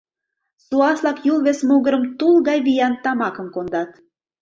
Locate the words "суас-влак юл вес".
0.65-1.59